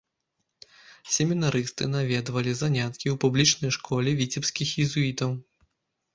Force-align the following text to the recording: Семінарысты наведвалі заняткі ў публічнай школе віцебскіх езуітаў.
Семінарысты 1.15 1.83
наведвалі 1.95 2.51
заняткі 2.63 3.07
ў 3.13 3.21
публічнай 3.27 3.71
школе 3.77 4.09
віцебскіх 4.25 4.75
езуітаў. 4.87 5.31